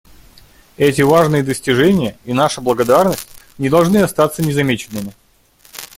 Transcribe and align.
Эти 0.77 1.03
важные 1.03 1.43
достижения— 1.43 2.17
и 2.25 2.33
наша 2.33 2.59
благодарность— 2.59 3.27
не 3.59 3.69
должны 3.69 3.97
остаться 3.97 4.41
незамеченными. 4.41 5.13